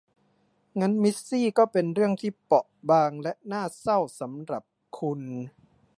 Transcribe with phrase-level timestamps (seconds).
[0.79, 4.63] งั้นมิสซี่ก็เป็นเรื่องที่เปราะบางและน่าเศร้าสำหรับ
[4.97, 5.21] คุณ